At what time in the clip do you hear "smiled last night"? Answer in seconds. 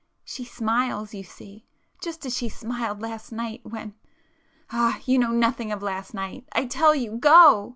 2.49-3.61